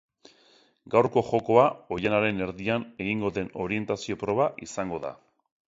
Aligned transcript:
Gaurko 0.93 1.21
jokoa 1.27 1.65
oihanaren 1.97 2.41
erdian 2.47 2.87
egingo 3.05 3.33
den 3.39 3.55
orientazio 3.67 4.21
proba 4.25 4.51
izango 4.69 5.03
da. 5.09 5.17